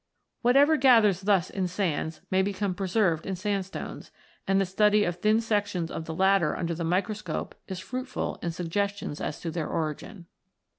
Whatever 0.41 0.77
gathers 0.77 1.21
thus 1.21 1.51
in 1.51 1.67
sands 1.67 2.21
may 2.31 2.41
become 2.41 2.73
preserved 2.73 3.23
in 3.23 3.35
sandstones, 3.35 4.09
and 4.47 4.59
the 4.59 4.65
study 4.65 5.03
of 5.03 5.17
thin 5.17 5.39
sections 5.39 5.91
of 5.91 6.05
the 6.05 6.15
latter 6.15 6.57
under 6.57 6.73
the 6.73 6.83
micro 6.83 7.13
scope 7.13 7.53
is 7.67 7.79
fruitful 7.79 8.39
in 8.41 8.49
suggestions 8.49 9.21
as 9.21 9.39
to 9.41 9.51
their 9.51 9.67
origin. 9.67 10.25